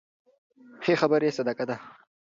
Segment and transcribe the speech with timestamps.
[0.83, 1.75] ښې خبرې صدقه ده.